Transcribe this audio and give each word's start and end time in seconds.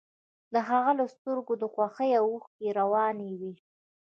د 0.53 0.55
هغه 0.69 0.91
له 0.99 1.05
سترګو 1.15 1.53
د 1.61 1.63
خوښۍ 1.73 2.11
اوښکې 2.21 2.67
روانې 2.79 3.29
وې 3.39 3.53